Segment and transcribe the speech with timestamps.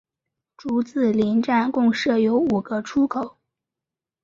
[0.57, 3.37] 竹子林站共设有五个出口。